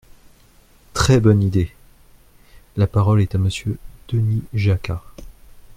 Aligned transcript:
Très 0.93 1.19
bonne 1.19 1.43
idée! 1.43 1.71
La 2.75 2.87
parole 2.87 3.21
est 3.21 3.35
à 3.35 3.37
Monsieur 3.37 3.77
Denis 4.07 4.41
Jacquat. 4.51 5.03